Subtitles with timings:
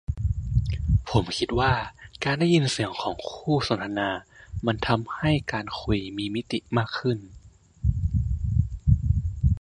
[1.09, 1.73] ผมคิดว่า
[2.23, 4.09] การได้ยินเสียงของคู่สนทนา
[4.65, 7.17] มันทำให้การคุยมีมิติมากขึ้น